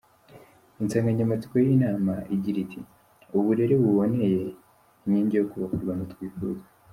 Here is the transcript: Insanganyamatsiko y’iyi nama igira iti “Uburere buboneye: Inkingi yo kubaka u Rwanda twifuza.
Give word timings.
Insanganyamatsiko 0.81 1.55
y’iyi 1.59 1.77
nama 1.85 2.13
igira 2.35 2.57
iti 2.65 2.79
“Uburere 3.37 3.75
buboneye: 3.83 4.43
Inkingi 5.03 5.33
yo 5.37 5.45
kubaka 5.51 5.73
u 5.77 5.81
Rwanda 5.83 6.05
twifuza. 6.13 6.63